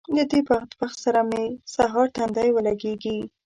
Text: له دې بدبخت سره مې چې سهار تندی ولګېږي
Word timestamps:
له 0.15 0.23
دې 0.31 0.39
بدبخت 0.47 0.97
سره 1.05 1.21
مې 1.29 1.43
چې 1.53 1.55
سهار 1.75 2.07
تندی 2.15 2.49
ولګېږي 2.51 3.17